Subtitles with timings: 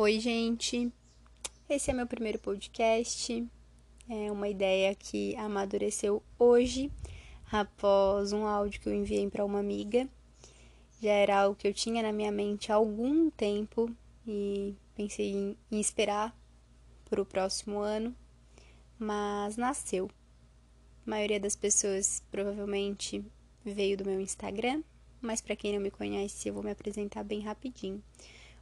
[0.00, 0.92] Oi, gente.
[1.68, 3.44] Esse é meu primeiro podcast.
[4.08, 6.88] É uma ideia que amadureceu hoje,
[7.50, 10.08] após um áudio que eu enviei para uma amiga.
[11.02, 13.90] Já era algo que eu tinha na minha mente há algum tempo
[14.24, 16.32] e pensei em, esperar
[17.10, 18.14] para o próximo ano,
[19.00, 20.08] mas nasceu.
[21.04, 23.24] A maioria das pessoas provavelmente
[23.64, 24.80] veio do meu Instagram,
[25.20, 28.00] mas para quem não me conhece, eu vou me apresentar bem rapidinho.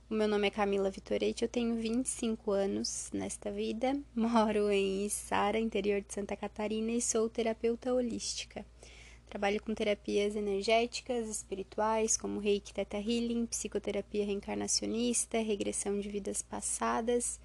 [0.09, 5.59] O meu nome é Camila Vitorete, eu tenho 25 anos nesta vida, moro em Içara,
[5.59, 8.65] interior de Santa Catarina, e sou terapeuta holística.
[9.29, 17.41] Trabalho com terapias energéticas, espirituais, como Reiki Theta Healing, psicoterapia reencarnacionista, regressão de vidas passadas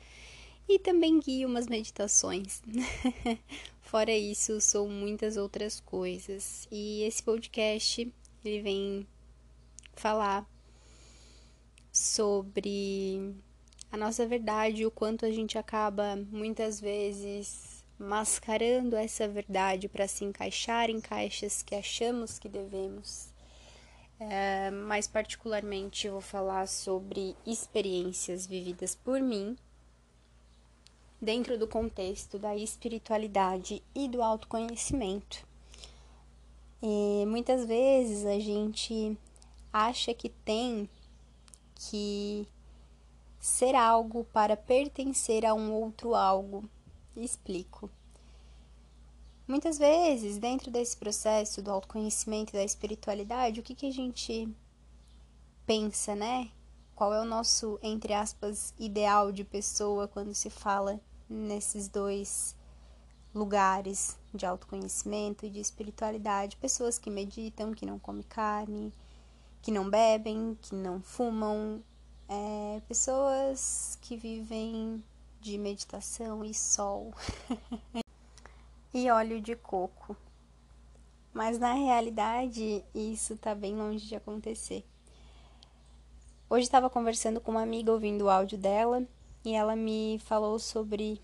[0.70, 2.62] e também guio umas meditações.
[3.82, 6.68] Fora isso, sou muitas outras coisas.
[6.72, 8.08] E esse podcast,
[8.46, 9.08] ele vem
[9.96, 10.48] falar
[12.02, 13.36] sobre
[13.92, 20.26] a nossa verdade, o quanto a gente acaba muitas vezes mascarando essa verdade para se
[20.26, 23.30] encaixar em caixas que achamos que devemos.
[24.20, 29.56] É, mais particularmente, vou falar sobre experiências vividas por mim
[31.22, 35.46] dentro do contexto da espiritualidade e do autoconhecimento.
[36.82, 39.16] E muitas vezes a gente
[39.72, 40.90] acha que tem
[41.90, 42.48] que
[43.40, 46.70] ser algo para pertencer a um outro algo.
[47.16, 47.90] Explico.
[49.48, 54.48] Muitas vezes, dentro desse processo do autoconhecimento e da espiritualidade, o que, que a gente
[55.66, 56.52] pensa, né?
[56.96, 62.56] Qual é o nosso, entre aspas, ideal de pessoa quando se fala nesses dois
[63.34, 66.58] lugares de autoconhecimento e de espiritualidade?
[66.58, 68.94] Pessoas que meditam, que não comem carne,
[69.62, 71.84] que não bebem, que não fumam,
[72.28, 75.04] é, pessoas que vivem
[75.40, 77.14] de meditação e sol
[78.94, 80.16] e óleo de coco.
[81.34, 84.86] Mas na realidade, isso tá bem longe de acontecer.
[86.50, 89.08] Hoje estava conversando com uma amiga ouvindo o áudio dela
[89.44, 91.22] e ela me falou sobre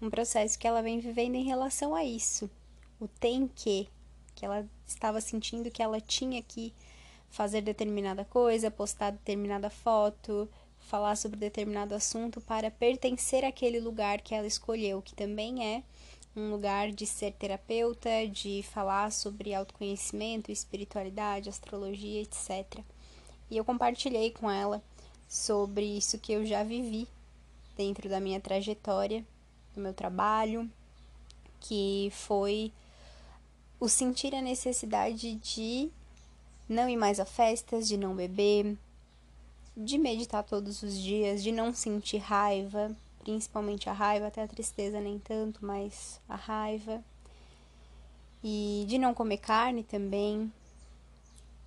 [0.00, 2.50] um processo que ela vem vivendo em relação a isso.
[2.98, 3.88] O tem que,
[4.34, 6.72] que ela estava sentindo que ela tinha que
[7.30, 10.48] fazer determinada coisa, postar determinada foto,
[10.80, 15.82] falar sobre determinado assunto para pertencer àquele lugar que ela escolheu, que também é
[16.36, 22.80] um lugar de ser terapeuta, de falar sobre autoconhecimento, espiritualidade, astrologia, etc.
[23.50, 24.82] E eu compartilhei com ela
[25.28, 27.06] sobre isso que eu já vivi
[27.76, 29.24] dentro da minha trajetória,
[29.74, 30.70] do meu trabalho,
[31.60, 32.72] que foi
[33.78, 35.90] o sentir a necessidade de
[36.70, 38.78] não ir mais a festas, de não beber,
[39.76, 45.00] de meditar todos os dias, de não sentir raiva, principalmente a raiva, até a tristeza
[45.00, 47.02] nem tanto, mas a raiva.
[48.42, 50.50] E de não comer carne também.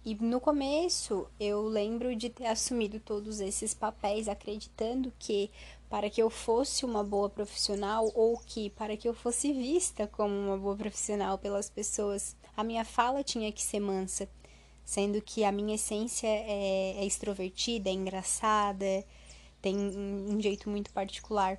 [0.05, 5.51] E no começo eu lembro de ter assumido todos esses papéis, acreditando que
[5.89, 10.33] para que eu fosse uma boa profissional ou que para que eu fosse vista como
[10.33, 14.27] uma boa profissional pelas pessoas, a minha fala tinha que ser mansa
[14.85, 19.05] sendo que a minha essência é, é extrovertida, é engraçada,
[19.61, 21.57] tem um jeito muito particular.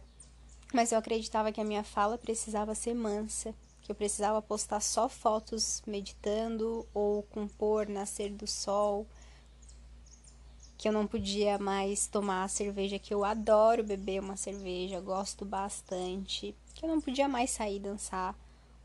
[0.72, 5.08] Mas eu acreditava que a minha fala precisava ser mansa, que eu precisava postar só
[5.08, 9.06] fotos meditando ou compor nascer do sol,
[10.76, 15.44] que eu não podia mais tomar a cerveja que eu adoro beber uma cerveja, gosto
[15.44, 18.34] bastante, que eu não podia mais sair dançar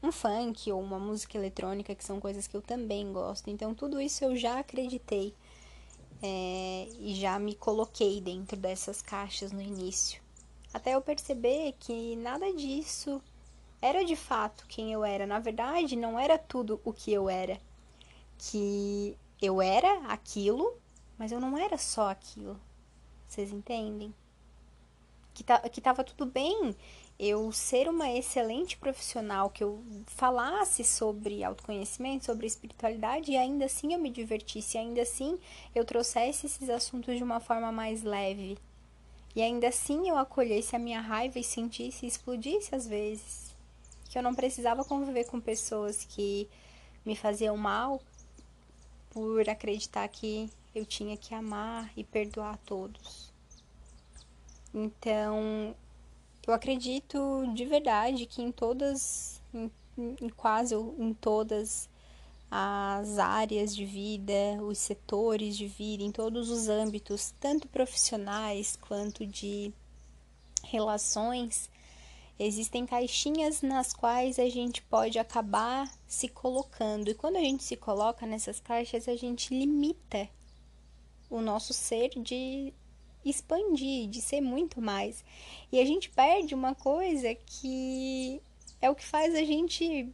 [0.02, 3.50] um funk ou uma música eletrônica, que são coisas que eu também gosto.
[3.50, 5.34] Então, tudo isso eu já acreditei
[6.22, 10.22] é, e já me coloquei dentro dessas caixas no início.
[10.74, 13.22] Até eu perceber que nada disso
[13.82, 15.26] era de fato quem eu era.
[15.26, 17.60] Na verdade, não era tudo o que eu era.
[18.38, 20.78] Que eu era aquilo,
[21.18, 22.60] mas eu não era só aquilo.
[23.28, 24.14] Vocês entendem?
[25.34, 26.76] Que, tá, que tava tudo bem
[27.20, 33.94] eu ser uma excelente profissional, que eu falasse sobre autoconhecimento, sobre espiritualidade e ainda assim
[33.94, 35.38] eu me divertisse, ainda assim
[35.76, 38.58] eu trouxesse esses assuntos de uma forma mais leve.
[39.36, 43.54] E ainda assim eu acolhesse a minha raiva e sentisse e explodisse às vezes.
[44.10, 46.50] Que eu não precisava conviver com pessoas que
[47.06, 48.02] me faziam mal
[49.10, 53.29] por acreditar que eu tinha que amar e perdoar a todos.
[54.74, 55.76] Então,
[56.48, 61.90] eu acredito de verdade que em todas, em, em quase em todas
[62.52, 69.26] as áreas de vida, os setores de vida, em todos os âmbitos, tanto profissionais quanto
[69.26, 69.72] de
[70.64, 71.70] relações,
[72.40, 77.10] existem caixinhas nas quais a gente pode acabar se colocando.
[77.10, 80.28] E quando a gente se coloca nessas caixas, a gente limita
[81.30, 82.74] o nosso ser de
[83.24, 85.24] expandir, de ser muito mais.
[85.72, 88.42] E a gente perde uma coisa que
[88.82, 90.10] é o que faz a gente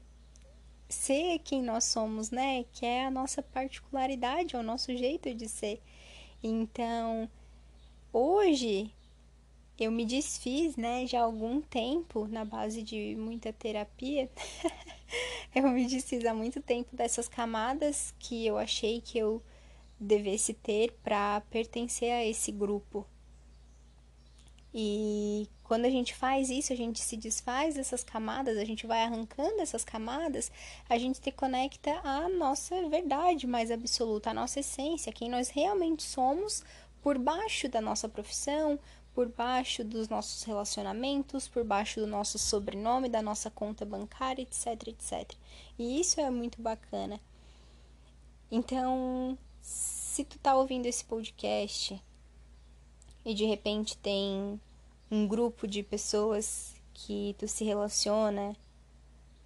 [0.90, 2.66] ser quem nós somos, né?
[2.72, 5.82] Que é a nossa particularidade, é o nosso jeito de ser.
[6.44, 7.30] Então,
[8.14, 8.92] hoje
[9.78, 14.30] eu me desfiz, né, já há algum tempo, na base de muita terapia.
[15.54, 19.42] eu me desfiz há muito tempo dessas camadas que eu achei que eu
[20.00, 23.06] devesse ter para pertencer a esse grupo.
[24.74, 29.04] E quando a gente faz isso, a gente se desfaz dessas camadas, a gente vai
[29.04, 30.52] arrancando essas camadas,
[30.90, 36.04] a gente se conecta à nossa verdade mais absoluta, à nossa essência, quem nós realmente
[36.04, 36.62] somos
[37.02, 38.78] por baixo da nossa profissão,
[39.14, 44.90] por baixo dos nossos relacionamentos, por baixo do nosso sobrenome, da nossa conta bancária, etc,
[44.90, 45.32] etc.
[45.80, 47.18] E isso é muito bacana.
[48.52, 52.02] Então, se tu tá ouvindo esse podcast
[53.26, 54.62] e de repente tem
[55.10, 58.56] um grupo de pessoas que tu se relaciona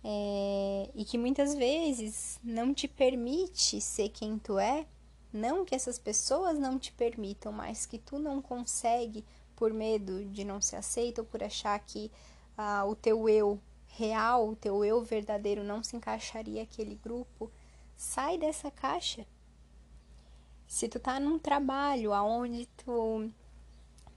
[0.04, 4.86] é, e que muitas vezes não te permite ser quem tu é,
[5.32, 9.24] não que essas pessoas não te permitam, mas que tu não consegue
[9.56, 12.12] por medo de não ser aceito ou por achar que
[12.58, 17.50] ah, o teu eu real, o teu eu verdadeiro não se encaixaria aquele grupo,
[17.96, 19.26] sai dessa caixa.
[20.70, 23.28] Se tu tá num trabalho aonde tu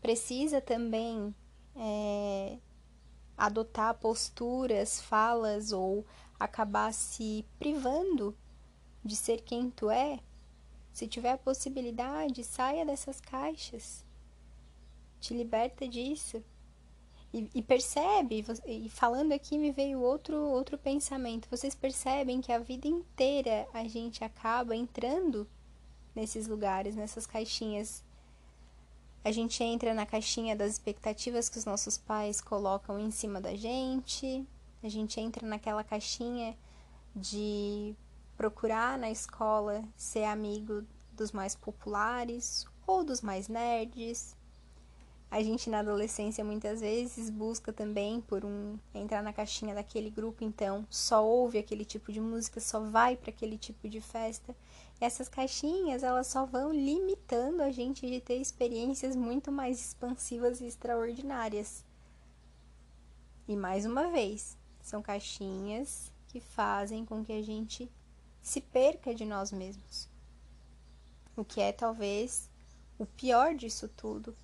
[0.02, 1.34] precisa também
[1.74, 2.58] é,
[3.36, 6.04] adotar posturas, falas ou
[6.38, 8.36] acabar se privando
[9.02, 10.20] de ser quem tu é,
[10.92, 14.04] se tiver a possibilidade, saia dessas caixas
[15.22, 16.44] te liberta disso.
[17.32, 21.48] E, e, percebe, e falando aqui me veio outro, outro pensamento.
[21.48, 25.48] Vocês percebem que a vida inteira a gente acaba entrando
[26.14, 28.02] nesses lugares, nessas caixinhas.
[29.24, 33.54] A gente entra na caixinha das expectativas que os nossos pais colocam em cima da
[33.54, 34.46] gente.
[34.82, 36.56] A gente entra naquela caixinha
[37.14, 37.94] de
[38.36, 44.34] procurar na escola ser amigo dos mais populares ou dos mais nerds
[45.32, 50.44] a gente na adolescência muitas vezes busca também por um entrar na caixinha daquele grupo,
[50.44, 54.54] então só ouve aquele tipo de música, só vai para aquele tipo de festa.
[55.00, 60.60] E essas caixinhas, elas só vão limitando a gente de ter experiências muito mais expansivas
[60.60, 61.82] e extraordinárias.
[63.48, 67.90] E mais uma vez, são caixinhas que fazem com que a gente
[68.42, 70.10] se perca de nós mesmos.
[71.34, 72.50] O que é talvez
[72.98, 74.36] o pior disso tudo,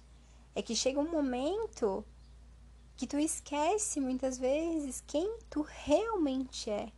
[0.59, 2.05] é que chega um momento
[2.97, 6.91] que tu esquece muitas vezes quem tu realmente é.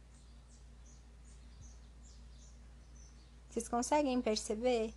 [3.51, 4.95] Vocês conseguem perceber?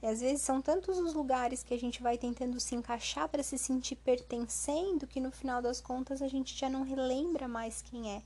[0.00, 3.42] E às vezes são tantos os lugares que a gente vai tentando se encaixar para
[3.42, 8.12] se sentir pertencendo que no final das contas a gente já não relembra mais quem
[8.12, 8.22] é.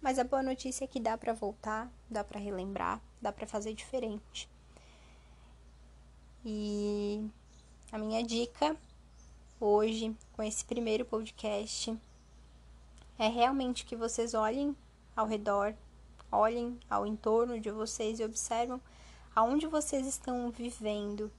[0.00, 3.74] Mas a boa notícia é que dá para voltar, dá para relembrar, dá para fazer
[3.74, 4.48] diferente.
[6.42, 7.30] E
[7.92, 8.74] a minha dica
[9.60, 11.94] hoje, com esse primeiro podcast,
[13.18, 14.74] é realmente que vocês olhem
[15.14, 15.74] ao redor,
[16.30, 18.80] olhem ao entorno de vocês e observam
[19.36, 21.30] aonde vocês estão vivendo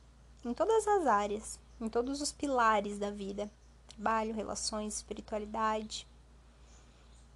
[0.45, 3.49] em todas as áreas, em todos os pilares da vida:
[3.87, 6.07] trabalho, relações, espiritualidade,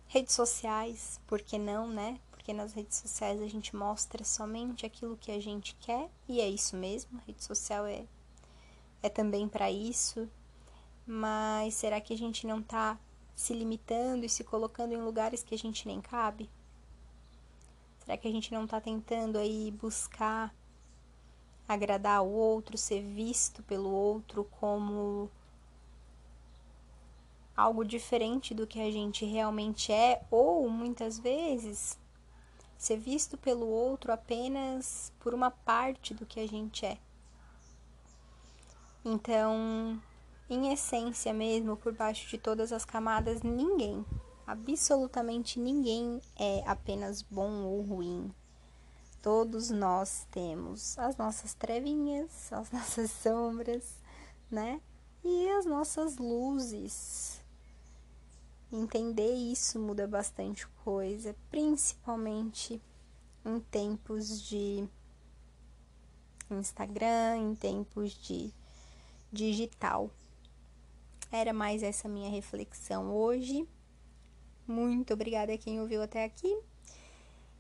[0.08, 2.20] redes sociais, por que não, né?
[2.30, 6.48] Porque nas redes sociais a gente mostra somente aquilo que a gente quer e é
[6.48, 7.18] isso mesmo.
[7.18, 8.06] A rede social é
[9.02, 10.30] é também para isso,
[11.06, 12.98] mas será que a gente não está
[13.36, 16.50] se limitando e se colocando em lugares que a gente nem cabe?
[18.00, 20.54] Será que a gente não está tentando aí buscar
[21.68, 25.30] agradar o outro, ser visto pelo outro como
[27.56, 32.00] algo diferente do que a gente realmente é, ou muitas vezes
[32.78, 36.98] ser visto pelo outro apenas por uma parte do que a gente é?
[39.10, 40.02] Então,
[40.50, 44.06] em essência mesmo, por baixo de todas as camadas, ninguém,
[44.46, 48.30] absolutamente ninguém é apenas bom ou ruim.
[49.22, 53.98] Todos nós temos as nossas trevinhas, as nossas sombras,
[54.52, 54.82] né?
[55.24, 57.42] E as nossas luzes.
[58.70, 62.82] Entender isso muda bastante coisa, principalmente
[63.46, 64.86] em tempos de
[66.52, 68.54] Instagram, em tempos de
[69.32, 70.10] digital.
[71.32, 73.68] Era mais essa minha reflexão hoje.
[74.66, 76.58] Muito obrigada a quem ouviu até aqui.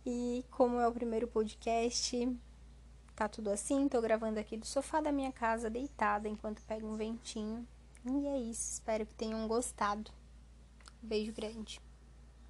[0.05, 2.29] E como é o primeiro podcast,
[3.15, 3.89] tá tudo assim.
[3.89, 7.67] Tô gravando aqui do sofá da minha casa, deitada, enquanto pego um ventinho.
[8.05, 8.73] E é isso.
[8.73, 10.11] Espero que tenham gostado.
[11.01, 11.81] Beijo grande.